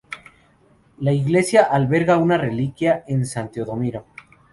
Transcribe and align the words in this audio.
La 1.07 1.11
iglesia 1.11 1.61
alberga 1.69 2.17
una 2.21 2.39
reliquia 2.39 2.95
de 3.11 3.19
san 3.33 3.51
Teodomiro. 3.51 4.03